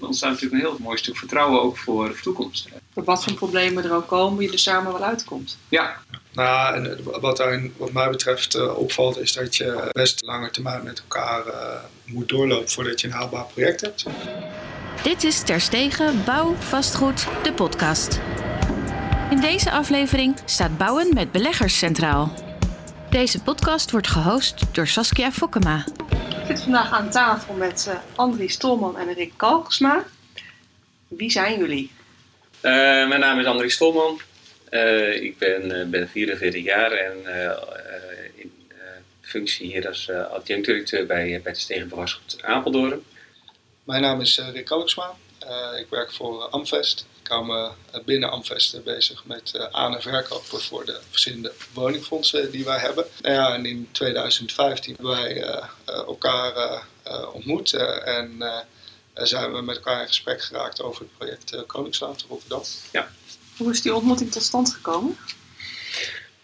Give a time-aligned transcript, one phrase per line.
[0.00, 2.68] Er ontstaat natuurlijk een heel mooi stuk vertrouwen ook voor de toekomst.
[2.94, 5.58] Wat voor problemen er ook komen, je er samen wel uitkomt.
[5.68, 5.96] Ja.
[6.32, 10.84] Nou, en wat, daar, wat mij betreft uh, opvalt, is dat je best lange termijn
[10.84, 11.54] met elkaar uh,
[12.04, 14.04] moet doorlopen voordat je een haalbaar project hebt.
[15.02, 18.20] Dit is Terstegen Bouw Vastgoed, de podcast.
[19.30, 22.34] In deze aflevering staat bouwen met beleggers centraal.
[23.10, 25.84] Deze podcast wordt gehost door Saskia Fokkema.
[26.46, 30.04] Ik zit vandaag aan tafel met uh, Andries Stolman en Rick Kalksma.
[31.08, 31.90] Wie zijn jullie?
[32.56, 32.62] Uh,
[33.08, 34.20] mijn naam is Andries Stolman.
[34.70, 37.16] Uh, ik ben, ben 44 jaar en
[38.34, 38.52] in
[39.20, 42.08] functie hier als adjunct-directeur bij, bij de Stegen
[42.40, 43.04] Apeldoorn.
[43.84, 45.14] Mijn naam is Rick Kalksma.
[45.78, 47.06] ik werk voor Amvest.
[47.26, 47.70] Ik hou me
[48.04, 53.06] binnen Amvest bezig met aan- en verkopen voor de verschillende woningfondsen die wij hebben.
[53.20, 55.42] Ja, en in 2015 hebben wij
[55.84, 56.82] elkaar
[57.32, 57.72] ontmoet
[58.04, 58.42] en
[59.14, 62.62] zijn we met elkaar in gesprek geraakt over het project Koningsland Rotterdam.
[62.92, 63.08] Ja.
[63.56, 65.18] Hoe is die ontmoeting tot stand gekomen?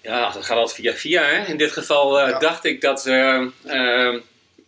[0.03, 1.23] Ja, dat gaat altijd via via.
[1.23, 1.45] Hè?
[1.45, 2.39] In dit geval uh, ja.
[2.39, 3.07] dacht ik dat.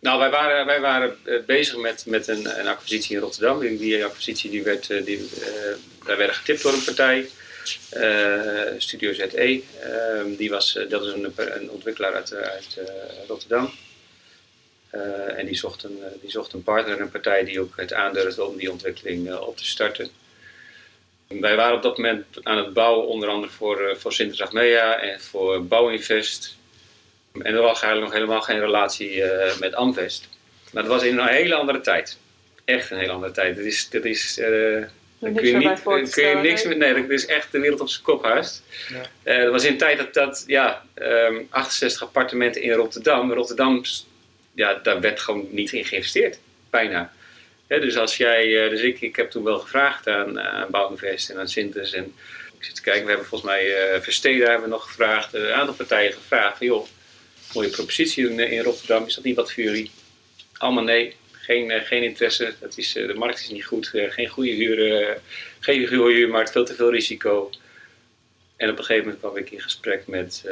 [0.05, 3.59] Uh, uh, nou, wij waren, wij waren bezig met, met een, een acquisitie in Rotterdam.
[3.59, 5.29] Die, acquisitie die werd, die,
[6.03, 7.29] wij werden getipt door een partij,
[8.77, 9.61] Studio ZE.
[10.37, 12.79] die was, dat is een, een ontwikkelaar uit, uit
[13.27, 13.71] Rotterdam.
[14.95, 18.45] Uh, en die zocht, een, die zocht een partner, een partij die ook het aandurfde
[18.45, 20.09] om die ontwikkeling uh, op te starten.
[21.27, 25.21] Wij waren op dat moment aan het bouwen, onder andere voor, uh, voor Sinterklaas en
[25.21, 26.57] voor Bouwinvest.
[27.41, 29.23] En er was eigenlijk nog helemaal geen relatie
[29.59, 30.29] met Amvest.
[30.71, 32.17] Maar dat was in een hele andere tijd.
[32.65, 33.55] Echt een hele andere tijd.
[33.55, 34.35] Dat is, dat is,
[35.19, 36.77] daar kun je, niet, kun je niks met.
[36.77, 38.63] Nee, dat is echt de wereld op zijn kop haast.
[39.23, 39.41] Ja.
[39.41, 43.33] dat was in een tijd dat, dat ja, um, 68 appartementen in Rotterdam.
[43.33, 43.83] Rotterdam
[44.53, 46.39] ja, daar werd gewoon niet in geïnvesteerd.
[46.69, 47.13] Bijna.
[47.67, 51.39] Ja, dus als jij, dus ik, ik heb toen wel gevraagd aan, aan Bouwinvest en
[51.39, 51.93] aan Sintes.
[51.93, 52.13] En
[52.57, 55.51] ik zit te kijken, we hebben volgens mij uh, Versteden hebben we nog gevraagd, een
[55.51, 56.87] aantal partijen gevraagd van joh,
[57.55, 59.91] mooie propositie in, in Rotterdam, is dat niet wat voor jullie?
[60.57, 64.27] Allemaal nee, geen, uh, geen interesse, dat is, uh, de markt is niet goed, geen
[64.27, 65.17] goede huur,
[65.59, 67.49] geen goede huurmarkt, veel te veel risico.
[68.55, 70.43] En op een gegeven moment kwam ik in gesprek met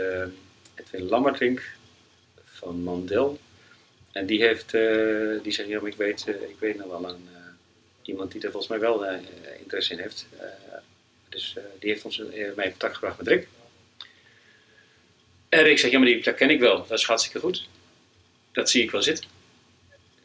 [0.75, 1.61] Edwin Lammertink
[2.43, 3.39] van Mandel.
[4.13, 7.27] En die, heeft, uh, die zegt, ja, ik weet, uh, ik weet nog wel een,
[7.31, 7.39] uh,
[8.01, 9.05] iemand die er volgens mij wel
[9.59, 10.27] interesse in heeft.
[11.29, 12.17] dus die heeft ons
[12.55, 13.47] mij in contact gebracht met Rick.
[15.53, 16.85] En Rick zegt, ja, maar die, dat ken ik wel.
[16.87, 17.67] Dat is hartstikke goed.
[18.51, 19.25] Dat zie ik wel zitten.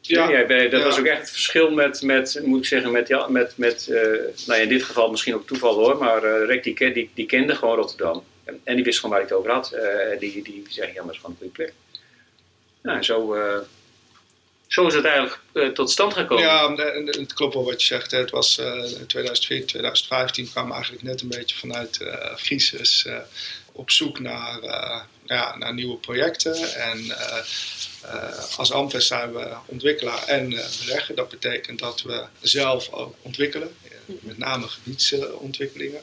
[0.00, 0.82] Ja, ja dat ja.
[0.82, 4.32] was ook echt het verschil met, met moet ik zeggen, met, ja, met, met nou
[4.46, 7.76] ja, in dit geval misschien ook toeval hoor, maar Rick die, die, die kende gewoon
[7.76, 8.24] Rotterdam.
[8.44, 9.76] En, en die wist gewoon waar ik het over had.
[10.18, 11.72] die, die zei, ja, maar dat is gewoon een goede plek.
[12.82, 13.36] Nou, en zo,
[14.66, 16.44] zo is het eigenlijk tot stand gekomen.
[16.44, 16.74] Ja,
[17.04, 18.10] het klopt wel wat je zegt.
[18.10, 22.04] Het was uh, 2014, 2015 kwam eigenlijk net een beetje vanuit
[22.36, 23.06] crisis
[23.72, 24.60] op zoek naar,
[25.28, 26.74] ja, naar nieuwe projecten.
[26.74, 27.16] En
[28.56, 31.14] als Amvest zijn we ontwikkelaar en belegger.
[31.14, 36.02] Dat betekent dat we zelf ook ontwikkelen, met name gebiedsontwikkelingen.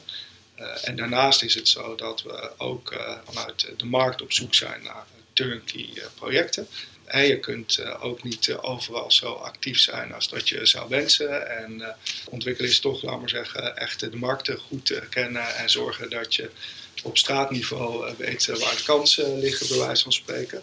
[0.82, 2.94] en daarnaast is het zo dat we ook
[3.24, 6.68] vanuit de markt op zoek zijn naar turnkey projecten.
[7.04, 11.58] En je kunt ook niet overal zo actief zijn als dat je zou wensen.
[11.58, 11.96] En
[12.30, 16.50] ontwikkelen is toch, laat maar zeggen, echt de markten goed kennen en zorgen dat je
[17.06, 20.62] op straatniveau weet waar de kansen liggen, bij wijze van spreken.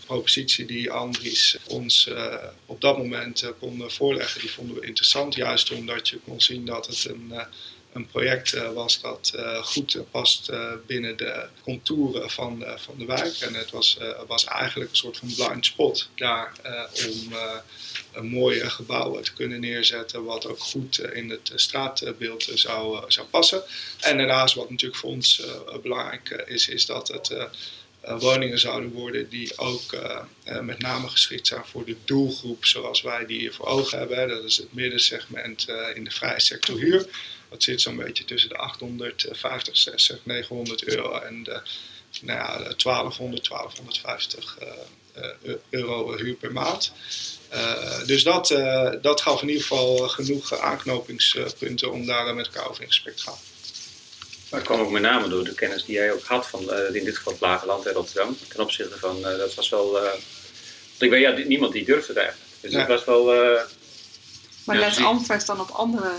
[0.00, 2.10] De propositie die Andries ons
[2.66, 5.34] op dat moment kon voorleggen, die vonden we interessant.
[5.34, 7.32] Juist omdat je kon zien dat het een
[7.98, 10.50] een project uh, was dat uh, goed past
[10.86, 13.40] binnen de contouren van, van de wijk.
[13.40, 16.52] En het was, was eigenlijk een soort van blind spot daar
[17.08, 17.32] om
[18.12, 23.62] een mooie gebouw te kunnen neerzetten wat ook goed in het straatbeeld zou, zou passen.
[24.00, 25.42] En daarnaast wat natuurlijk voor ons
[25.82, 27.36] belangrijk is, is dat het
[28.18, 29.96] woningen zouden worden die ook
[30.62, 34.28] met name geschikt zijn voor de doelgroep zoals wij die voor ogen hebben.
[34.28, 37.06] Dat is het middensegment in de vrije sector huur.
[37.50, 41.60] Dat zit zo'n beetje tussen de 850, 60, 900 euro en de
[42.20, 46.92] nou ja, 1200, 1250 uh, euro huur per maand.
[47.52, 52.68] Uh, dus dat, uh, dat gaf in ieder geval genoeg aanknopingspunten om daar met elkaar
[52.68, 53.38] over in gesprek te gaan.
[54.50, 56.94] Maar dat kwam ook met name door de kennis die jij ook had van uh,
[56.94, 58.36] in dit geval het Lage Land en Rotterdam.
[58.48, 59.98] Ten opzichte van, dat was wel.
[60.98, 62.50] ik weet ja, niemand die durfde het eigenlijk.
[62.60, 62.86] Dus Nee.
[62.86, 63.24] dat was wel.
[64.64, 66.12] Maar Ja, let Amvest dan op andere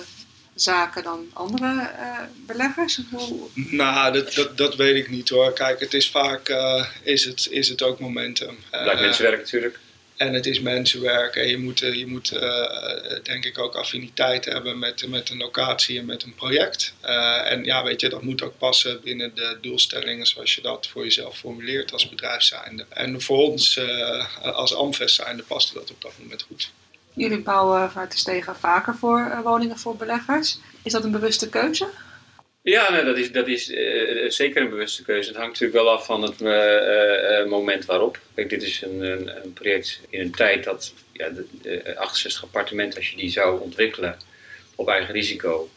[0.62, 3.00] zaken dan andere eh, beleggers?
[3.12, 5.54] Hoe- Nou, dat, dat, dat weet ik niet hoor.
[5.54, 8.58] Kijk, het is vaak uh, is het, is het ook momentum.
[8.74, 9.80] Uh, Blijkt mensenwerk natuurlijk.
[10.18, 12.30] En het is mensenwerk en je moet, je moet
[13.24, 16.94] denk ik ook affiniteit hebben met, met een locatie en met een project.
[17.46, 21.04] en ja, weet je, dat moet ook passen binnen de doelstellingen zoals je dat voor
[21.04, 22.86] jezelf formuleert als bedrijf zijnde.
[22.90, 23.80] En voor ons
[24.42, 26.72] als Amvest zijnde paste dat op dat moment goed.
[27.20, 30.60] Jullie bouwen vanuit de stegen vaker voor woningen voor beleggers.
[30.84, 31.88] Is dat een bewuste keuze?
[32.62, 35.28] Ja, nee, dat is, dat is uh, zeker een bewuste keuze.
[35.28, 36.40] Het hangt natuurlijk wel af van het
[37.50, 38.20] moment waarop.
[38.34, 43.00] Kijk, dit is een, een, een, project in een tijd dat ja, de, 68 appartementen,
[43.00, 44.18] als je die zou ontwikkelen
[44.76, 45.70] op eigen risico.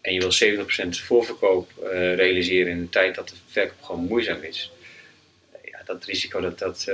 [0.00, 1.70] En je wil 70% voorverkoop
[2.14, 4.72] realiseren in een tijd dat de verkoop gewoon moeizaam is.
[5.86, 6.84] Dat risico dat, dat,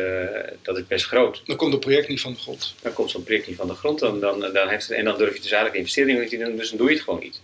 [0.62, 1.42] dat is best groot.
[1.46, 2.74] Dan komt het project niet van de grond.
[2.82, 3.98] Dan komt zo'n project niet van de grond.
[3.98, 6.36] Dan, dan, dan heeft het, en dan durf je dus eigenlijk de investering niet te
[6.36, 7.40] doen, dus dan doe je het gewoon niet.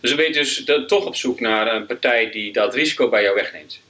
[0.00, 3.22] Dus dan ben je dus toch op zoek naar een partij die dat risico bij
[3.22, 3.80] jou wegneemt.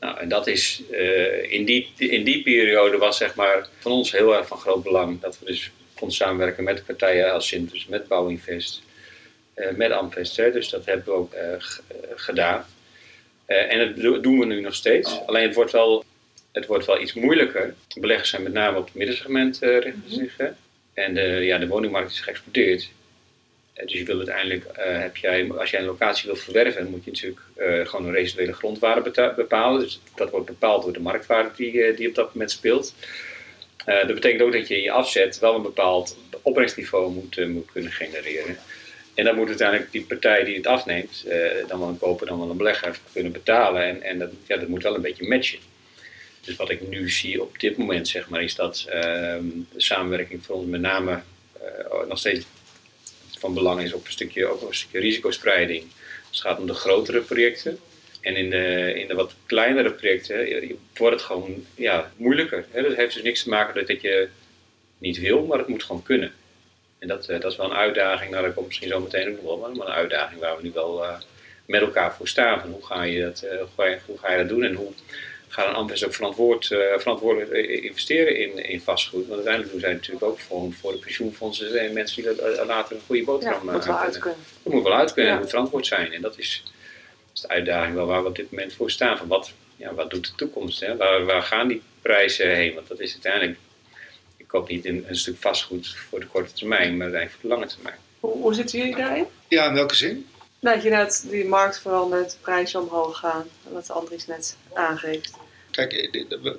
[0.00, 4.12] Nou, en dat is uh, in, die, in die periode was zeg maar van ons
[4.12, 8.08] heel erg van groot belang dat we dus konden samenwerken met partijen als Sintus, met
[8.08, 8.82] Bouwinvest,
[9.56, 10.36] uh, met Amvest.
[10.36, 10.52] Hè.
[10.52, 11.40] Dus dat hebben we ook uh,
[12.14, 12.66] gedaan.
[13.46, 15.20] en dat doen we nu nog steeds.
[15.26, 16.04] Alleen het wordt wel,
[16.52, 17.74] het wordt wel iets moeilijker.
[18.00, 20.14] Beleggers zijn met name op het middensegment richten mhm.
[20.14, 20.36] zich.
[20.36, 20.48] Hè.
[20.94, 22.90] En de, ja, de woningmarkt is geëxplodeerd.
[23.80, 27.04] Eh, dus je wil uiteindelijk, uh, heb jij, als jij een locatie wilt verwerven, moet
[27.04, 29.80] je natuurlijk uh, gewoon een residuele grondwaarde bepalen.
[29.80, 32.94] Dus dat wordt bepaald door de marktwaarde die, die op dat moment speelt.
[33.84, 37.92] dat betekent ook dat je in je afzet wel een bepaald opbrengstniveau moet, moet kunnen
[37.92, 38.56] genereren.
[39.14, 41.26] En dan moet uiteindelijk die partij die het afneemt,
[41.68, 43.82] dan wel een koper, dan wel een belegger, kunnen betalen.
[43.82, 45.58] En, en dat, ja, dat moet wel een beetje matchen.
[46.50, 50.44] Dus wat ik nu zie op dit moment, zeg maar, is dat ehm, de samenwerking
[50.44, 51.22] voor ons met name
[52.08, 52.46] nog steeds
[53.38, 55.82] van belang is op een stukje, ook een stukje risicospreiding.
[56.28, 57.78] Dus het gaat om de grotere projecten.
[58.20, 62.66] En in de, in de wat kleinere projecten wordt het gewoon ja, moeilijker.
[62.72, 64.28] Dat heeft dus niks te maken met dat je
[64.98, 66.32] niet wil, maar het moet gewoon kunnen.
[66.98, 69.42] En dat, eh, dat is wel een uitdaging, nou, daar komt misschien zo meteen ook
[69.42, 71.18] nog wel, maar een uitdaging waar we nu wel uh,
[71.66, 72.60] met elkaar voor staan.
[72.60, 74.92] Van hoe, ga je dat, hoe, ga je, hoe ga je dat doen en hoe
[75.52, 79.26] gaan een Amvest ook verantwoord, uh, verantwoordelijk eh, investeren in, in vastgoed.
[79.26, 82.96] Want uiteindelijk doen zij natuurlijk ook voor, voor de pensioenfondsen en mensen die dat, later
[82.96, 84.40] een goede boterham ja, moet wel uit kunnen.
[84.62, 86.12] Dat moet wel uit kunnen en moet verantwoord zijn.
[86.12, 89.18] En dat is, dat is de uitdaging wel waar we op dit moment voor staan.
[89.18, 90.80] Van wat, ja, wat doet de toekomst?
[90.80, 90.96] Hè?
[90.96, 92.74] Waar, waar gaan die prijzen heen?
[92.74, 93.58] Want dat is uiteindelijk,
[94.36, 97.56] ik koop niet een, een stuk vastgoed voor de korte termijn, maar uiteindelijk voor de
[97.56, 97.98] lange termijn.
[98.20, 99.26] Hoe, hoe zitten jullie daarin?
[99.48, 100.26] Ja, in welke zin?
[100.60, 105.32] Dat je net die markt verandert, prijzen omhoog gaan, wat Andries net aangeeft.
[105.70, 106.08] Kijk,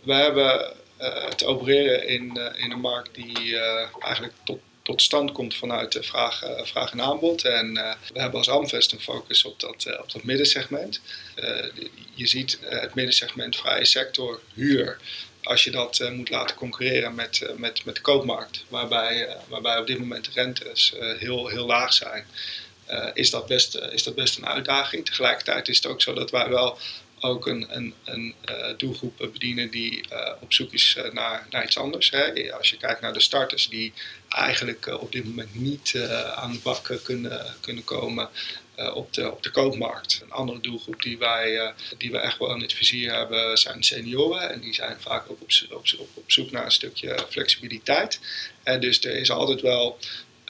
[0.04, 3.58] we hebben uh, het opereren in, uh, in een markt die
[4.00, 7.46] eigenlijk tot, tot stand komt vanuit de vraag, vraag en aanbod.
[7.46, 7.74] En
[8.14, 11.02] we hebben als Amvest een focus op dat, op dat middensegment.
[12.16, 14.98] je ziet het middensegment vrije sector, huur
[15.44, 20.00] als je dat moet laten concurreren met, met, met de koopmarkt, waarbij, waarbij op dit
[20.00, 22.26] moment de rentes heel, heel laag zijn,
[23.14, 25.06] is, dat best, is dat best een uitdaging.
[25.06, 26.78] Tegelijkertijd is het ook zo dat wij wel
[27.22, 31.64] ook een, een, een uh, doelgroep bedienen die uh, op zoek is uh, naar, naar
[31.64, 32.10] iets anders.
[32.10, 32.54] Hè.
[32.54, 33.94] Als je kijkt naar de starters die
[34.30, 38.30] eigenlijk op dit moment niet aan de bak kunnen, kunnen komen
[38.94, 40.22] op, de, op de koopmarkt.
[40.24, 44.52] Een andere doelgroep die wij, die we echt wel in het vizier hebben zijn senioren.
[44.52, 48.20] En die zijn vaak ook op, op, op, op zoek naar een stukje flexibiliteit.
[48.64, 49.98] En dus er is altijd wel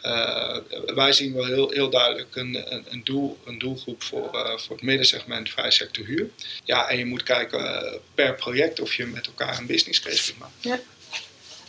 [0.04, 0.58] uh,
[0.96, 4.76] wij zien wel heel, heel duidelijk een, een, een, doel, een doelgroep voor, uh, voor
[4.76, 6.30] het middensegment vrij sector huur.
[6.64, 10.26] Ja, en je moet kijken uh, per project of je met elkaar een business case
[10.26, 10.56] kunt maken.
[10.60, 10.80] Ja.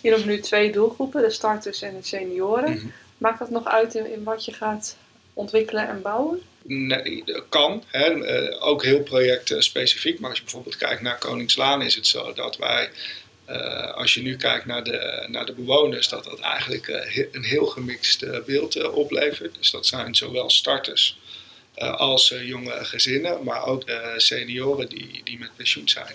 [0.01, 2.71] Je noemt nu twee doelgroepen, de starters en de senioren.
[2.71, 2.93] Mm -hmm.
[3.19, 4.97] Maakt dat nog uit in, in, wat je gaat
[5.35, 6.41] ontwikkelen en bouwen?
[6.63, 7.85] Nee, dat kan.
[7.87, 8.63] Hè.
[8.63, 10.21] ook heel projectspecifiek.
[10.21, 12.91] Maar als je bijvoorbeeld kijkt naar Koningslaan is het zo dat wij
[13.53, 17.45] uh, als je nu kijkt naar de, naar de bewoners, dat dat eigenlijk uh, een
[17.45, 19.55] heel gemixt uh, beeld oplevert.
[19.55, 21.19] Dus dat zijn zowel starters
[21.97, 23.83] als jonge gezinnen, maar ook
[24.17, 26.15] senioren die, die met pensioen zijn.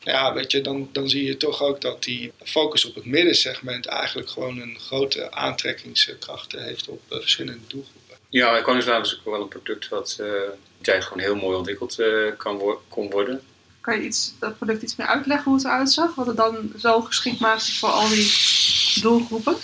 [0.00, 3.86] Ja, weet je, dan, dan zie je toch ook dat die focus op het middensegment
[3.86, 8.16] eigenlijk gewoon een grote aantrekkingskracht heeft op verschillende doelgroepen.
[8.28, 11.98] Ja, Koningslaan is ook wel een product wat uh, gewoon heel mooi ontwikkeld
[12.36, 13.42] kan kon worden.
[13.80, 16.14] Kan je iets, dat product iets meer uitleggen hoe het eruit zag?
[16.14, 18.32] Wat het dan zo geschikt maakt voor al die
[19.02, 19.56] doelgroepen?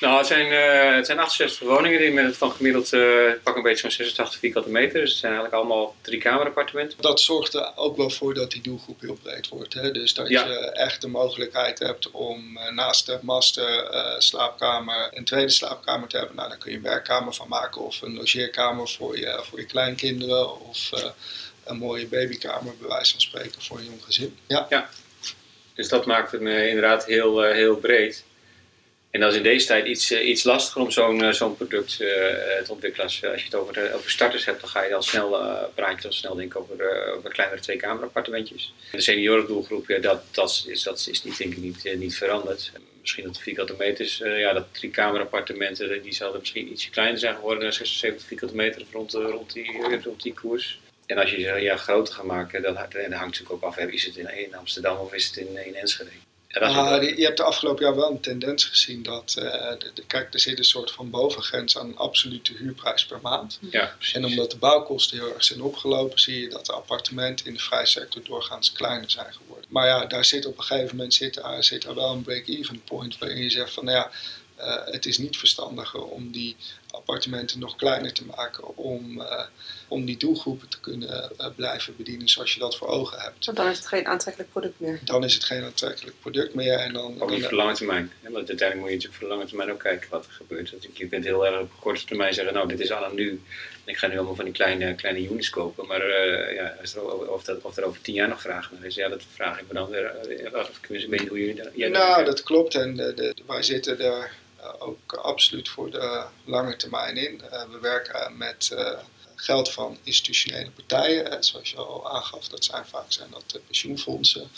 [0.00, 3.56] Nou, het zijn, uh, het zijn 68 woningen die met het van gemiddeld uh, pak
[3.56, 5.00] een beetje zo'n 86 vierkante meter.
[5.00, 6.98] Dus het zijn eigenlijk allemaal drie kamerappartementen.
[7.00, 9.74] Dat zorgt er ook wel voor dat die doelgroep heel breed wordt.
[9.74, 9.92] Hè?
[9.92, 10.46] Dus dat ja.
[10.46, 13.88] je echt de mogelijkheid hebt om uh, naast de master,
[14.18, 16.36] slaapkamer een tweede slaapkamer te hebben.
[16.36, 19.66] Nou, daar kun je een werkkamer van maken of een logeerkamer voor je, voor je
[19.66, 20.60] kleinkinderen.
[20.60, 20.90] Of
[21.70, 24.36] een mooie babykamer, bij wijze van spreken, voor een jong gezin.
[24.46, 24.66] Ja.
[24.68, 24.88] ja.
[25.74, 28.24] Dus dat maakt hem inderdaad heel, heel breed.
[29.10, 33.06] En dat is in deze tijd iets, iets lastiger om zo'n zo'n product te ontwikkelen.
[33.06, 35.30] Als, als je het over, over starters hebt, dan ga je al snel,
[35.76, 38.74] je al snel denk ik over, over kleinere twee-kamer appartementjes.
[38.92, 43.24] De seniorendoelgroep, ja, dat, dat, is, dat is niet, denk ik niet, niet veranderd misschien
[43.24, 47.34] dat de vierkante meters, uh, ja, dat drie kamerappartementen, die zouden misschien ietsje kleiner zijn
[47.34, 50.80] geworden dan 76 vierkante meter rond, rond, die, rond die koers.
[51.10, 54.04] En als je ze ja, groter gaat maken, dat, dat hangt natuurlijk ook af, is
[54.04, 56.10] het in, in Amsterdam of is het in, in Enschede?
[56.48, 59.44] Ja, je hebt de afgelopen jaar wel een tendens gezien dat, uh,
[59.94, 63.58] de, kijk, er zit een soort van bovengrens aan een absolute huurprijs per maand.
[63.70, 67.52] Ja, en omdat de bouwkosten heel erg zijn opgelopen, zie je dat de appartementen in
[67.52, 69.66] de vrije sector doorgaans kleiner zijn geworden.
[69.68, 72.82] Maar ja, daar zit op een gegeven moment zit, daar, zit er wel een break-even
[72.82, 74.10] point waarin je zegt van, nou ja,
[74.58, 76.56] uh, het is niet verstandiger om die
[76.90, 79.42] appartementen nog kleiner te maken om, uh,
[79.88, 83.44] om die doelgroepen te kunnen uh, blijven bedienen zoals je dat voor ogen hebt.
[83.44, 85.00] Want dan is het geen aantrekkelijk product meer.
[85.04, 86.78] Dan is het geen aantrekkelijk product meer.
[86.78, 88.12] En dan, ook niet voor de lange termijn.
[88.22, 90.70] Ja, want uiteindelijk moet je natuurlijk voor de lange termijn ook kijken wat er gebeurt.
[90.70, 93.42] Dat je kunt heel erg op korte termijn zeggen, nou dit is aan nu.
[93.84, 95.86] En ik ga nu allemaal van die kleine, kleine units kopen.
[95.86, 98.94] Maar uh, ja, er, of, dat, of er over tien jaar nog vragen naar is,
[98.94, 100.12] ja, dat vraag ik me dan weer.
[100.52, 101.76] Of ik weet niet hoe jullie dat...
[101.76, 102.74] Nou, dat klopt.
[102.74, 104.39] En de, de, wij zitten daar eh,
[104.78, 107.42] ook absoluut voor de lange termijn in.
[107.42, 108.98] Eh, we werken met eh,
[109.34, 111.44] geld van institutionele partijen.
[111.44, 114.50] zoals je al aangaf, dat zijn vaak zijn dat de pensioenfondsen.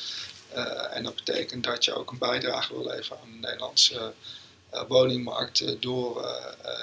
[0.91, 4.13] en dat betekent dat je ook een bijdrage wil leveren aan de Nederlandse
[4.89, 6.27] woningmarkt door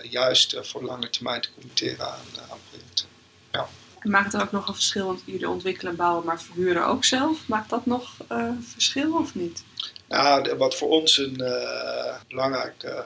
[0.09, 3.05] juist voor lange termijn te committeren aan, projecten.
[3.51, 3.69] Ja.
[4.01, 7.47] Maakt het ook nog een verschil, want jullie ontwikkelen en bouwen, maar verhuren ook zelf.
[7.47, 8.15] Maakt dat nog
[8.61, 9.63] verschil of niet?
[10.09, 13.03] Nou, wat voor ons een uh, belangrijk uh,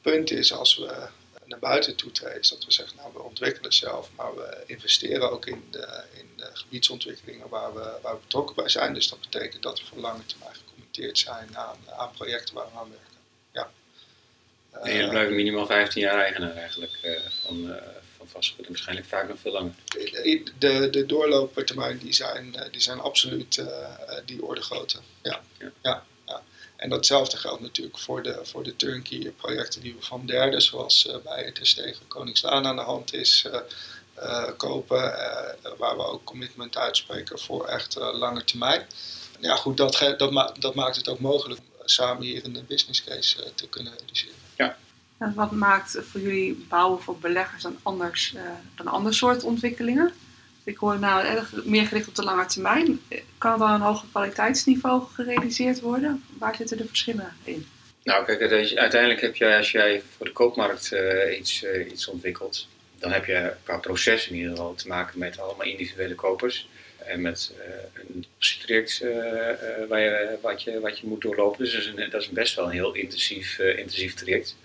[0.00, 1.08] punt is als we
[1.44, 5.30] naar buiten toe treden, is dat we zeggen, nou we ontwikkelen zelf, maar we investeren
[5.30, 8.94] ook in de, in de gebiedsontwikkelingen waar we, waar we betrokken bij zijn.
[8.94, 12.78] Dus dat betekent dat we voor lange termijn gecommitteerd zijn aan, aan projecten waar we
[12.78, 13.18] aan werken.
[13.52, 13.70] Ja.
[14.82, 16.98] En je blijft minimaal 15 jaar eigenaar eigenlijk
[17.42, 17.76] van, van
[18.32, 19.74] vastgoed en waarschijnlijk vaak nog veel langer.
[20.58, 23.64] De, de doorlooptermijnen die zijn, die zijn absoluut
[24.24, 24.98] die orde grootte.
[25.22, 25.42] Ja.
[25.58, 25.72] ja.
[25.82, 26.04] ja.
[26.76, 31.06] En datzelfde geldt natuurlijk voor de, voor de turnkey projecten die we van derden, zoals
[31.06, 33.46] uh, bij het Stegen Koningslaan aan de hand is,
[34.18, 35.00] uh, kopen.
[35.78, 38.86] waar we ook commitment uitspreken voor echt lange termijn.
[39.40, 43.04] Ja goed, dat, dat, ma dat maakt het ook mogelijk om samen hier een business
[43.04, 44.34] case te kunnen realiseren.
[44.56, 44.76] Ja.
[45.34, 48.34] Wat maakt voor jullie bouwen voor beleggers dan anders
[48.74, 50.12] dan ander soort ontwikkelingen?
[50.64, 53.00] Ik hoor nou erg meer gericht op de lange termijn.
[53.38, 56.24] Kan dan een hoger kwaliteitsniveau gerealiseerd worden?
[56.38, 57.66] Waar zitten de verschillen in?
[58.02, 58.40] Nou, kijk,
[58.76, 63.52] uiteindelijk heb je, als jij voor de koopmarkt uh, iets, iets ontwikkelt, dan heb je
[63.62, 66.68] qua proces in ieder geval te maken met allemaal individuele kopers.
[67.06, 67.54] En met
[67.94, 69.04] een traject
[69.88, 71.64] waar wat, je, wat je moet doorlopen.
[71.64, 74.56] Dus dat is, een, dat is best wel een heel intensief, intensief traject.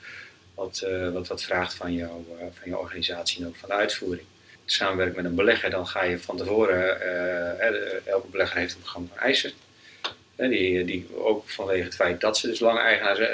[0.58, 4.28] Wat, wat, wat vraagt van, jou, van je organisatie en ook van de uitvoering
[4.66, 9.08] samenwerkt met een belegger, dan ga je van tevoren, uh, elke belegger heeft een programma
[9.08, 9.52] van eisen.
[10.36, 13.30] die, die ook vanwege het feit dat ze dus lang eigenaar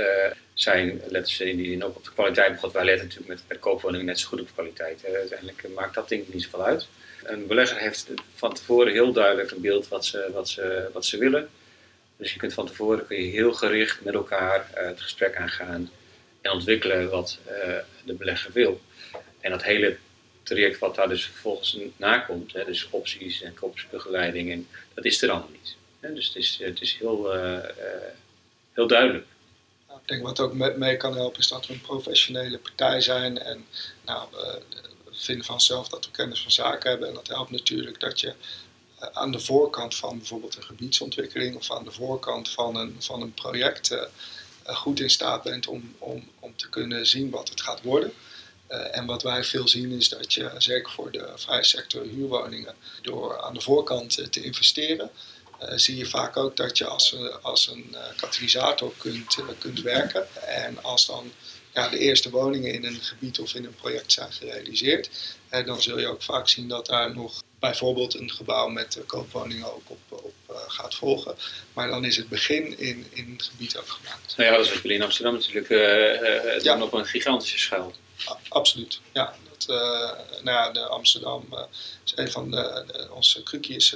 [0.53, 2.61] zijn, letten ze in die ook op de kwaliteit.
[2.61, 5.05] Want wij letten natuurlijk met, met koopwoningen net zo goed op kwaliteit.
[5.05, 6.87] uiteindelijk maakt dat ding niet zoveel uit.
[7.23, 11.17] Een belegger heeft van tevoren heel duidelijk een beeld wat ze, wat ze, wat ze
[11.17, 11.49] willen.
[12.17, 15.91] Dus je kunt van tevoren kun je heel gericht met elkaar het gesprek aangaan
[16.43, 17.39] en ontwikkelen wat
[18.05, 18.81] de belegger wil.
[19.39, 19.97] En dat hele
[20.43, 25.29] traject wat daar dus vervolgens nakomt, hè, dus opties en koopsbegeleiding, en dat is er
[25.29, 25.75] allemaal niet.
[25.99, 26.13] Hè.
[26.13, 27.59] Dus het is, het is heel, uh, uh,
[28.73, 29.25] heel duidelijk.
[29.87, 33.37] Nou, ik denk wat ook mee kan helpen is dat we een professionele partij zijn
[33.37, 33.65] en
[34.05, 34.61] nou, we
[35.11, 38.33] vinden vanzelf dat we kennis van zaken hebben en dat helpt natuurlijk dat je
[39.13, 43.33] aan de voorkant van bijvoorbeeld een gebiedsontwikkeling of aan de voorkant van een, van een
[43.33, 43.97] project
[44.65, 48.13] goed in staat bent om, om, om te kunnen zien wat het gaat worden.
[48.69, 52.75] Uh, en wat wij veel zien is dat je, zeker voor de vrije sector huurwoningen,
[53.01, 55.09] door aan de voorkant uh, te investeren,
[55.75, 60.45] zie je vaak ook dat je als, als een katalysator kunt, kunt werken.
[60.47, 61.31] En als dan
[61.73, 65.09] ja, de eerste woningen in een gebied of in een project zijn gerealiseerd,
[65.49, 69.89] dan zul je ook vaak zien dat daar nog bijvoorbeeld een gebouw met koopwoningen ook
[69.89, 71.35] op, op gaat volgen.
[71.73, 74.37] Maar dan is het begin in, in het gebied ook gemaakt.
[74.37, 77.93] Nou ja, dat is wat jullie in Amsterdam natuurlijk uh, doen op een gigantische schaal
[78.49, 79.35] absoluut, ja.
[79.49, 81.63] Dat, uh, nou ja, de Amsterdam uh,
[82.05, 83.41] is een van de, de onze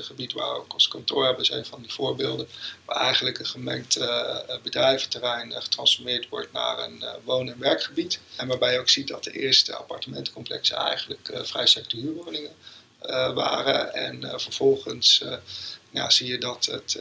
[0.02, 2.48] gebied waar we ook ons kantoor hebben, is een van die voorbeelden.
[2.86, 8.20] Waar eigenlijk een gemengd uh, bedrijventerrein getransformeerd wordt naar een woon- en werkgebied.
[8.36, 12.56] En waarbij je ook ziet dat de eerste appartementencomplexen eigenlijk vrij sector huurwoningen
[13.34, 13.94] waren.
[13.94, 15.24] En vervolgens
[15.92, 17.00] ja, zie je dat het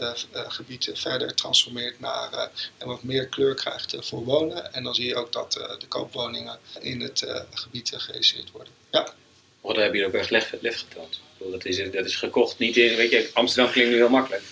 [0.49, 4.73] gebied verder transformeert naar en wat meer kleur krijgt voor wonen.
[4.73, 8.73] En dan zie je ook dat de koopwoningen in het gebied gerealiseerd worden.
[8.91, 9.15] Ja.
[9.61, 11.21] Oh, daar heb je ook echt lef getoond.
[11.39, 14.43] Dat is, dat is gekocht niet in, weet je, Amsterdam klinkt nu heel makkelijk.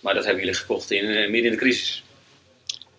[0.00, 2.02] Maar dat hebben jullie gekocht in, midden in de crisis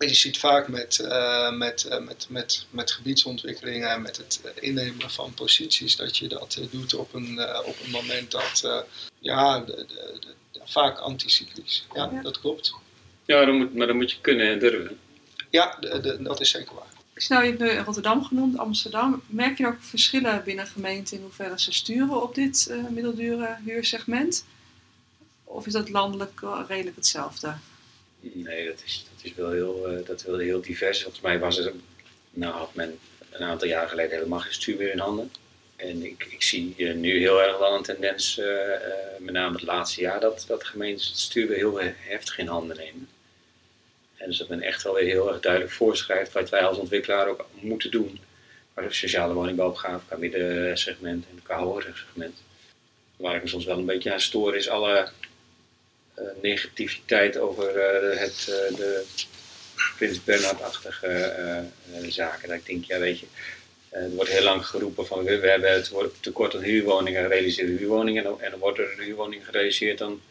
[0.08, 5.10] je ziet vaak met, uh, met, uh, met, met, met gebiedsontwikkelingen en met het innemen
[5.10, 8.86] van posities dat je dat uh, doet op een, op een moment dat
[9.20, 10.20] ja, de, de,
[10.52, 11.86] de, vaak anticyclisch.
[11.94, 12.74] Ja, ja, dat klopt.
[13.26, 15.00] Ja, dan moet, maar dan moet je kunnen en durven.
[15.50, 15.78] Ja,
[16.20, 16.90] dat is zeker waar.
[17.28, 19.22] Nou, je hebt nu Rotterdam genoemd, Amsterdam.
[19.28, 24.46] Merk je ook verschillen binnen gemeenten in hoeverre ze sturen op dit middeldure huursegment?
[25.44, 27.56] Of is dat landelijk redelijk hetzelfde?
[28.22, 31.02] Nee, dat is, is wel heel, uh, dat wel heel divers.
[31.02, 31.74] Volgens mij was het,
[32.30, 33.00] nou had men
[33.30, 35.32] een aantal jaar geleden helemaal geen stuur in handen.
[35.76, 38.46] En ik, ik zie nu heel erg wel een tendens, uh,
[39.20, 42.78] met name het laatste jaar, dat, dat gemeentes het stuur weer heel heftig in handen
[42.78, 43.08] nemen.
[44.22, 47.28] En dus dat men echt wel weer heel erg duidelijk voorschrijft wat wij als ontwikkelaar
[47.28, 48.20] ook moeten doen.
[48.74, 52.44] Qua sociale woningbouwopgave, qua middensegment en qua hogere segment.
[53.16, 55.10] Waar ik me soms wel een beetje aan stoor is alle eh,
[56.42, 59.04] negativiteit over eh, het, eh, de
[59.98, 61.64] Prins Bernhard-achtige
[62.08, 62.48] zaken.
[62.48, 63.26] Dat ik denk, ja weet je,
[63.90, 68.36] er wordt heel lang geroepen van we, hebben het tekort aan huurwoningen, realiseren huurwoningen en,
[68.40, 70.22] en dan wordt er een huurwoning gerealiseerd dan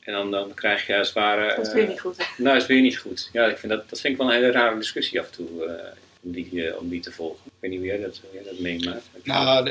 [0.00, 1.56] en dan, dan krijg je als het ware...
[1.56, 2.16] Dat is weer niet goed.
[2.16, 2.42] Hè?
[2.42, 3.28] Nou, is weer niet goed.
[3.32, 5.74] Ja, ik vind dat, dat vind ik wel een hele rare discussie af en toe
[6.22, 7.40] om, die, om die te volgen.
[7.44, 9.06] Ik weet niet hoe jij dat, dat meemaakt.
[9.22, 9.64] Nou,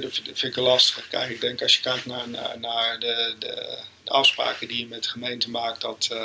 [0.00, 1.08] dat vind, ik lastig.
[1.08, 5.02] Kijk, ik denk als je kijkt naar, naar, de, de de afspraken die je met
[5.02, 6.16] de gemeente maakt, dat,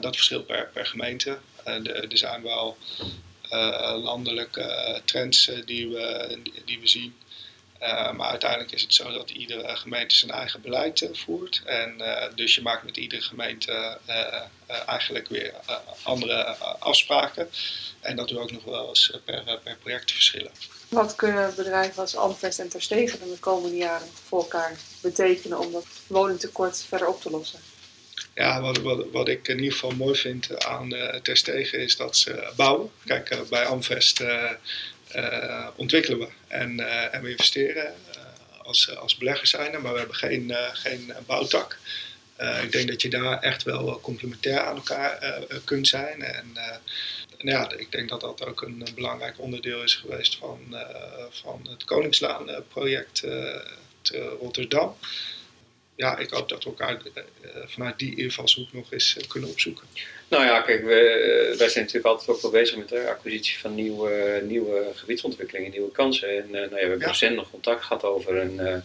[0.00, 1.38] dat verschilt per, gemeente.
[1.64, 2.76] Er zijn wel
[4.02, 7.14] landelijke trends die, we, die, we zien.
[8.16, 11.62] Maar uiteindelijk is het zo dat iedere gemeente zijn eigen beleid voert.
[11.64, 12.02] En
[12.34, 13.98] dus je maakt met iedere gemeente
[14.86, 15.54] eigenlijk weer
[16.02, 16.44] andere
[16.78, 17.50] afspraken.
[18.00, 20.50] En dat doe ook nog wel eens per, per project verschillen.
[20.88, 25.72] Wat kunnen bedrijven als Amvest en Terstegen in de komende jaren voor elkaar betekenen om
[25.72, 27.60] dat woningtekort verder op te lossen?
[28.34, 32.16] Ja, wat, wat, wat ik in ieder geval mooi vind aan uh, Terstegen is dat
[32.16, 32.90] ze bouwen.
[33.04, 34.50] Kijk, uh, bij Amvest uh,
[35.76, 36.80] ontwikkelen we en,
[37.12, 37.94] en we investeren
[38.62, 41.78] als, als belegger zijn, maar we hebben geen, geen bouwtak.
[42.62, 46.22] ik denk dat je daar echt wel complementair aan elkaar kunt zijn.
[46.22, 46.56] En
[47.38, 50.76] ja, ik denk dat dat ook een belangrijk onderdeel is geweest van,
[51.30, 53.60] van het Koningslaan-project uh,
[54.40, 54.96] Rotterdam.
[55.98, 57.22] Ja, ik hoop dat we elkaar uh,
[57.66, 59.86] vanuit die invalshoek nog eens kunnen opzoeken.
[60.28, 63.74] Nou ja, kijk, we, wij zijn natuurlijk altijd ook wel bezig met de acquisitie van
[63.74, 66.28] nieuwe, nieuwe gebiedsontwikkelingen, nieuwe kansen.
[66.28, 67.06] En nou ja, we hebben ja.
[67.06, 68.82] recent nog contact gehad over een,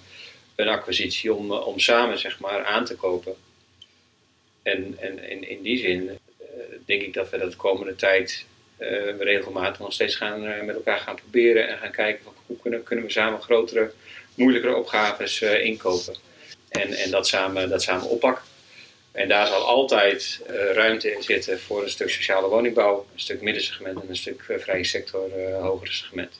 [0.55, 3.35] een acquisitie om, om samen zeg maar, aan te kopen.
[4.63, 6.19] En, en, en in die zin
[6.85, 8.45] denk ik dat we dat de komende tijd
[8.79, 12.57] uh, regelmatig nog steeds gaan, uh, met elkaar gaan proberen en gaan kijken van hoe
[12.61, 13.91] kunnen, kunnen we samen grotere,
[14.35, 16.15] moeilijkere opgaves uh, inkopen.
[16.73, 18.43] En, en dat, samen, dat samen oppakken.
[19.11, 20.41] En daar zal altijd
[20.73, 24.83] ruimte in zitten voor een stuk sociale woningbouw, een stuk middensegment en een stuk vrije
[24.83, 25.29] sector,
[25.61, 26.39] hogere segment.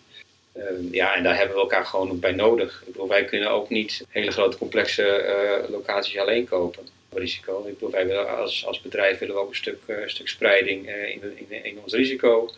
[0.54, 2.84] Ehm, ja, en daar hebben we elkaar gewoon ook bij nodig.
[2.86, 7.66] Ik bedoel, wij kunnen ook niet hele grote complexe locaties alleen kopen risico.
[7.68, 11.22] Ik bedoel, wij willen als, als bedrijf willen we ook een stuk, stuk spreiding in,
[11.50, 12.54] in, in, ons risico.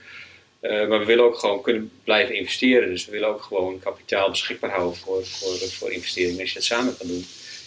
[0.62, 2.90] Maar we willen ook gewoon kunnen blijven investeren.
[2.90, 6.40] Dus we willen ook gewoon kapitaal beschikbaar houden voor, voor, voor investeringen.
[6.40, 7.26] Als je dat samen kan doen,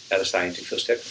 [0.09, 1.11] ja, dan sta je natuurlijk veel sterker.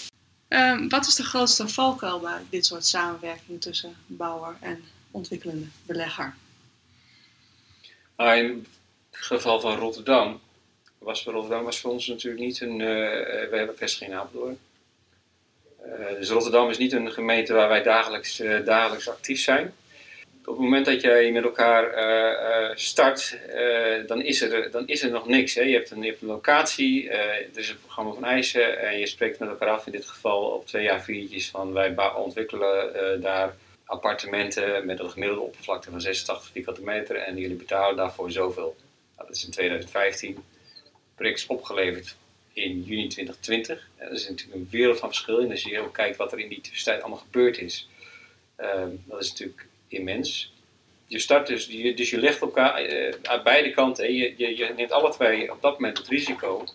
[0.49, 6.35] Um, wat is de grootste valkuil bij dit soort samenwerking tussen bouwer en ontwikkelende belegger?
[8.15, 8.65] Ah, in
[9.11, 10.39] het geval van Rotterdam
[10.97, 12.77] was voor Rotterdam was voor ons natuurlijk niet een.
[12.77, 14.57] we hebben vestiging in Apeldoorn.
[15.87, 19.73] Eh, dus Rotterdam is niet een gemeente waar wij dagelijks, eh, dagelijks actief zijn.
[20.47, 23.37] Op het moment dat jij met elkaar eh, start,
[24.07, 25.55] dan, is er, dan is er nog niks.
[25.55, 25.61] Hè.
[25.61, 29.69] Je, hebt een, locatie, er is een programma van eisen en je spreekt met elkaar
[29.69, 33.55] af, in dit geval op twee jaar viertjes van wij ontwikkelen daar
[33.85, 38.75] appartementen met een gemiddelde oppervlakte van 86 vierkante meter en jullie betalen daarvoor zoveel.
[39.15, 40.43] Nou, dat is in 2015.
[41.15, 42.15] Project is opgeleverd
[42.53, 43.87] in juni 2020.
[43.95, 46.49] Er is natuurlijk een wereld van verschil in als je ook kijkt wat er in
[46.49, 47.89] die tussentijd allemaal gebeurd is.
[48.55, 50.51] Ehm, dat is natuurlijk immens.
[51.07, 54.73] Je start dus, je, dus je legt elkaar uh, aan beide kanten, je, je, je,
[54.75, 56.65] neemt alle twee op dat moment het risico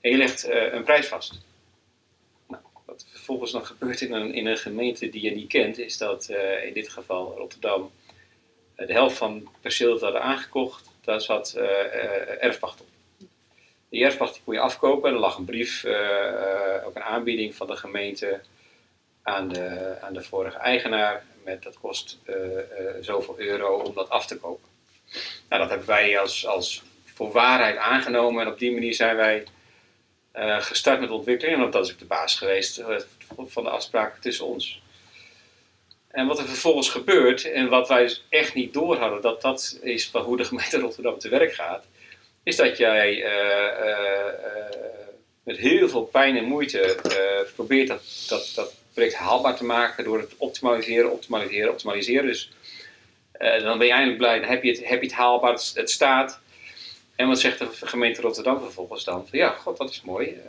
[0.00, 1.40] en je legt uh, een prijs vast.
[2.48, 5.96] Nou, wat vervolgens nog gebeurt in een, in een gemeente die je niet kent, is
[5.96, 7.90] dat uh, in dit geval Rotterdam
[8.76, 11.54] de helft van het perceel dat hadden aangekocht, daar zat
[12.40, 12.86] erfpacht op.
[13.88, 15.12] Die erfpacht die kon je afkopen.
[15.12, 15.84] Er lag een brief,
[16.84, 18.40] ook een aanbieding van de gemeente
[19.22, 21.24] aan de, aan de vorige eigenaar.
[21.46, 22.18] Met dat kost
[23.00, 24.68] zoveel euro om dat af te kopen.
[25.48, 28.42] Nou, dat hebben wij als, als voor waarheid aangenomen.
[28.42, 29.46] En op die manier zijn wij
[30.60, 31.64] gestart met ontwikkeling.
[31.64, 32.82] En dat is ook de basis geweest
[33.46, 34.80] van de afspraken tussen ons.
[36.08, 40.08] En wat er vervolgens gebeurt, en wat wij echt niet door hadden, dat dat is
[40.08, 41.84] van hoe de gemeente Rotterdam te werk gaat,
[42.42, 43.24] is dat jij
[45.42, 46.96] met heel veel pijn en moeite
[47.54, 52.26] probeert dat, dat, dat project haalbaar te maken door het optimaliseren, optimaliseren, optimaliseren.
[52.26, 52.50] Dus
[53.38, 55.90] dan ben je eindelijk blij, dan heb je het, heb je het haalbaar, het, het
[55.90, 56.40] staat.
[57.16, 59.28] En wat zegt de gemeente Rotterdam vervolgens dan?
[59.28, 60.40] Van, ja, god, dat is mooi.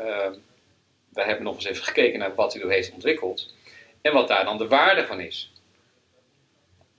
[1.10, 3.54] wij hebben nog eens even gekeken naar wat u heeft ontwikkeld.
[4.02, 5.52] En wat daar dan de waarde van is.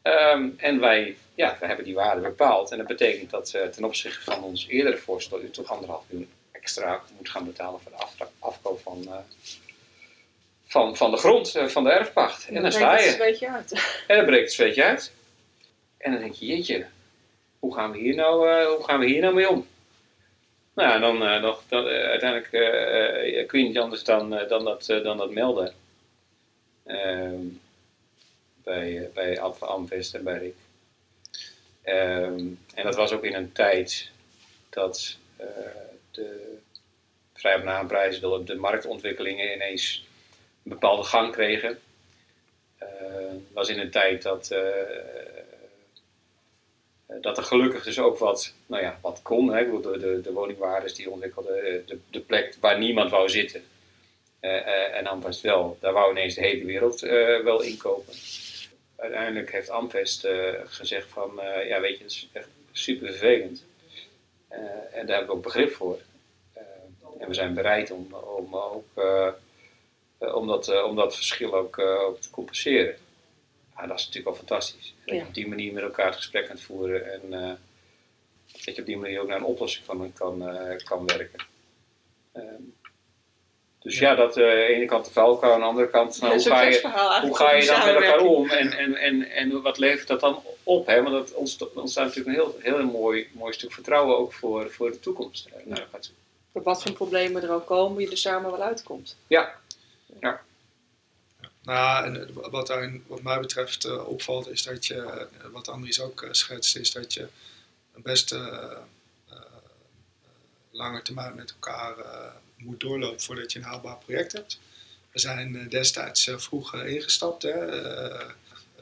[0.03, 2.71] Um, en wij, ja, wij hebben die waarde bepaald.
[2.71, 6.31] En dat betekent dat uh, ten opzichte van ons eerdere voorstel u toch anderhalf miljoen
[6.53, 9.15] extra moet gaan betalen voor de afkoop van, uh,
[10.69, 12.49] van, van de grond, uh, van de erfpacht.
[12.49, 13.17] En, en dan sta je.
[14.07, 15.13] En dan breekt het zweetje uit.
[15.99, 16.87] En dan denk je, jeetje,
[17.59, 19.67] hoe gaan we hier nou, hoe gaan we hier nou mee om?
[20.75, 22.51] Nou ja, dan, dan, dan uiteindelijk
[23.47, 25.75] kun je niet anders dan, dan, dat, dan dat melden.
[26.89, 27.47] Ehm,
[28.69, 30.55] bij, eh, bij Amvest en bij Rick.
[31.85, 34.11] Um, en dat was ook in een tijd
[34.71, 35.47] dat uh,
[36.11, 36.59] de
[37.35, 40.08] vrij naamprijzen, de, de marktontwikkelingen ineens een
[40.69, 41.79] bepaalde gang kregen.
[42.83, 42.89] Uh,
[43.53, 44.59] was in een tijd dat, uh,
[47.21, 49.53] dat er gelukkig dus ook wat, nou ja, wat kon.
[49.53, 49.81] Hè?
[49.81, 53.63] De, de, de die ontwikkelden, de, de plek waar niemand wou zitten.
[54.41, 57.01] en Amvest wel, daar wou ineens de hele wereld
[57.45, 58.15] wel inkopen
[58.97, 60.29] uiteindelijk heeft Amvest
[60.65, 63.65] gezegd van, ja weet je, het is echt super vervelend.
[64.93, 65.99] En daar hebben we ook begrip voor.
[67.19, 68.87] en we zijn bereid om, om, ook,
[70.19, 72.97] om, dat, om dat verschil ook, ook te compenseren.
[73.77, 74.95] Ja, dat is natuurlijk wel fantastisch.
[75.05, 77.31] Dat je op die manier met elkaar het gesprek kunt voeren en
[78.53, 80.45] dat je op die manier ook naar een oplossing van kan,
[80.85, 81.47] kan werken.
[82.33, 82.63] Ehm,
[83.79, 86.33] dus ja, dat uh, aan de ene kant de valkuil, aan de andere kant, nou,
[86.33, 86.81] hoe, ga je,
[87.23, 90.43] hoe ga je dan met elkaar om en, en, en, en wat levert dat dan
[90.63, 90.87] op?
[90.87, 91.03] Hè?
[91.03, 91.35] Want dat
[91.75, 95.49] ontstaat natuurlijk een heel, heel mooi, mooi stuk vertrouwen ook voor, voor de toekomst.
[95.49, 95.61] Ja.
[95.65, 95.81] Nou,
[96.53, 99.17] voor wat voor problemen er ook komen, je er samen wel uitkomt.
[99.27, 99.55] Ja.
[100.21, 100.41] Ja.
[101.63, 106.01] Nou, en wat, daar, wat mij betreft uh, opvalt, is dat je, uh, wat Andries
[106.01, 107.29] ook schetst, is dat je
[107.97, 108.35] best
[110.71, 111.95] lange termijn met elkaar
[112.57, 114.59] moet doorlopen voordat je een haalbaar project hebt.
[115.13, 117.43] We zijn eh, destijds eh, vroeg eh, ingestapt.
[117.43, 117.67] Hè.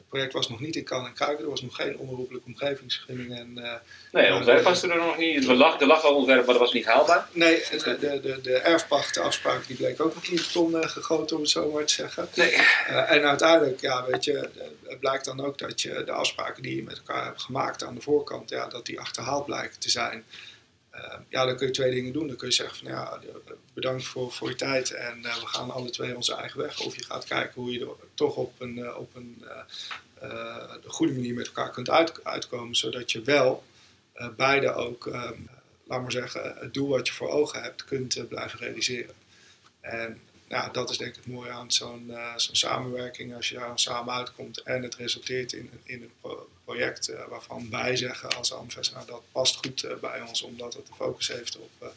[0.07, 1.43] Het project was nog niet in kan en kruiken.
[1.43, 3.35] Er was nog geen onderroepelijke omgevingsvergunning.
[3.35, 3.53] En,
[4.11, 5.47] nee, het ontwerp was er nog niet.
[5.47, 7.27] Er lag, er lag al ontwerp, maar dat was niet haalbaar.
[7.31, 11.41] Nee, de, de, de, de erfpachtafspraak die bleek ook nog niet in ton gegoten, om
[11.41, 12.27] het zo maar te zeggen.
[12.35, 12.51] Nee.
[12.87, 14.49] en uiteindelijk, ja, weet je,
[14.87, 17.95] het blijkt dan ook dat je de afspraken die je met elkaar hebt gemaakt aan
[17.95, 20.25] de voorkant, ja, dat die achterhaald blijken te zijn.
[20.97, 22.27] Uh, ja, dan kun je twee dingen doen.
[22.27, 23.19] Dan kun je zeggen van ja,
[23.73, 26.79] bedankt voor, voor je tijd en uh, we gaan alle twee onze eigen weg.
[26.79, 29.43] Of je gaat kijken hoe je er toch op een, uh, op een
[30.85, 32.75] goede manier met elkaar kunt uit, uitkomen.
[32.75, 33.63] Zodat je wel
[34.35, 35.05] beide ook,
[35.83, 39.15] laat maar zeggen, het doel wat je voor ogen hebt, kunt blijven realiseren.
[39.81, 43.35] En ja, dat is denk ik het mooie aan zo'n zo'n samenwerking.
[43.35, 46.11] Als je daar samen uitkomt en het resulteert in, in een
[46.67, 50.73] project uh, waarvan wij zeggen als Amvest, nou dat past goed uh, bij ons omdat
[50.73, 51.87] het de focus heeft op, uh,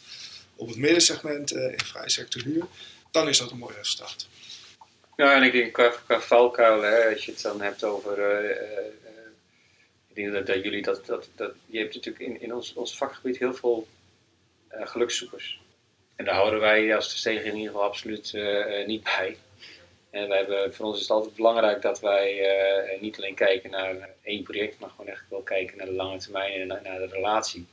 [0.57, 2.65] op het middensegment in vrij sector huur,
[3.11, 4.27] dan is dat een mooi resultaat.
[5.17, 8.45] Ja, en ik denk qua, qua valkuil, hè, als je het dan hebt over.
[10.09, 11.53] ik denk dat, jullie dat, dat, dat.
[11.67, 13.89] Je hebt natuurlijk in, in ons, ons vakgebied heel veel
[14.69, 15.61] gelukszoekers.
[16.17, 18.33] En daar houden wij als de in ieder geval absoluut
[18.87, 19.37] niet bij.
[20.11, 22.38] En hebben, voor ons is het altijd belangrijk dat wij
[22.94, 26.18] uh, niet alleen kijken naar één project, maar gewoon echt wel kijken naar de lange
[26.18, 27.66] termijn en naar, de relatie.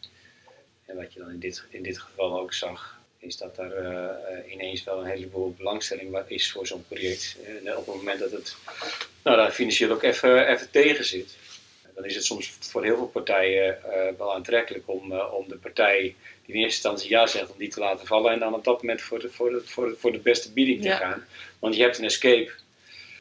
[0.86, 4.52] En wat je dan in dit, in dit geval ook zag, is dat er uh,
[4.52, 7.38] ineens wel een heleboel belangstelling is voor zo'n project.
[7.66, 8.56] En op het moment dat het
[9.24, 11.36] nou, daar financieel ook even, even tegen zit,
[11.98, 16.02] dan is het soms voor heel veel partijen uh, wel aantrekkelijk om, om de partij
[16.46, 18.82] die in eerste instantie ja zegt, om die te laten vallen en dan op dat
[18.82, 21.26] moment voor de, voor de, voor de, voor de beste bieding te gaan.
[21.60, 22.52] Want je hebt een escape.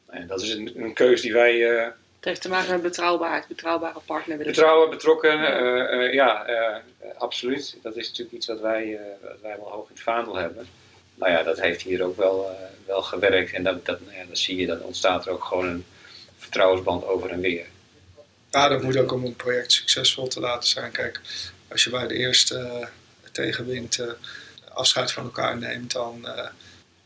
[0.09, 1.55] En dat is een, een keuze die wij.
[1.55, 4.37] Uh, het heeft te maken met betrouwbaarheid, betrouwbare partner.
[4.37, 5.37] Betrouwen, betrokken,
[6.13, 6.45] ja,
[7.17, 7.77] absoluut.
[7.81, 10.67] Dat is natuurlijk iets wat wij, wat wij wel hoog in het vaandel hebben.
[11.15, 13.53] Nou ja, dat heeft hier ook wel, wel gewerkt.
[13.53, 15.85] En dat, dat, nou ja, dat zie je, dan ontstaat er ook gewoon een
[16.37, 17.65] vertrouwensband over en weer.
[18.51, 20.91] Ja, dat moet ook om een project succesvol te laten zijn.
[20.91, 21.21] Kijk,
[21.67, 22.87] als je bij de eerste
[23.31, 23.99] tegenwind
[24.73, 26.27] afscheid van elkaar neemt, dan,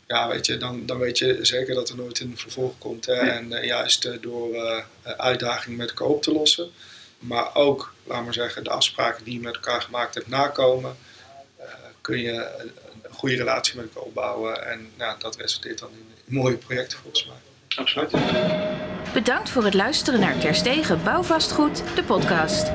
[0.07, 3.05] ja, weet je, dan, dan weet je zeker dat er nooit een vervolg komt.
[3.05, 3.13] Hè?
[3.13, 6.71] En juist door uitdagingen met elkaar op te lossen,
[7.19, 10.97] maar ook, laat maar zeggen, de afspraken die je met elkaar gemaakt hebt nakomen,
[12.01, 12.33] kun je
[13.03, 14.65] een goede relatie met elkaar opbouwen.
[14.65, 17.37] En nou, dat resulteert dan in mooie projecten volgens mij.
[17.75, 18.11] Absoluut.
[19.13, 22.71] Bedankt voor het luisteren naar Terstegen Bouwvastgoed, de podcast.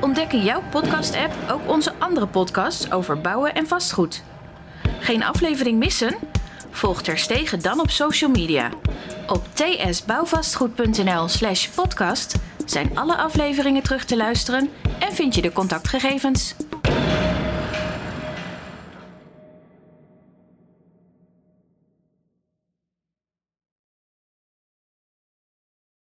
[0.00, 4.22] Ontdek in jouw podcast-app ook onze andere podcasts over bouwen en vastgoed.
[5.00, 6.16] Geen aflevering missen?
[6.70, 8.70] Volg Terstegen dan op social media.
[9.26, 12.34] Op tsbouwvastgoed.nl slash podcast
[12.64, 16.54] zijn alle afleveringen terug te luisteren en vind je de contactgegevens.